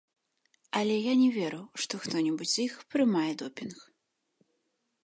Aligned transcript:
Але 0.79 0.95
я 1.03 1.13
не 1.19 1.27
веру, 1.35 1.59
што 1.83 1.93
хто-небудзь 2.07 2.53
з 2.55 2.67
іх 2.67 2.73
прымае 2.95 3.31
допінг. 3.45 3.77